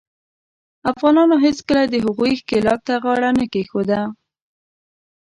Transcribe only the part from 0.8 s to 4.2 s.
افغانانو هیڅکله د هغوي ښکیلاک ته غاړه کښېنښوده.